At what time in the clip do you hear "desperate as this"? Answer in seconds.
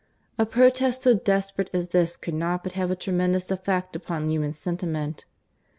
1.13-2.17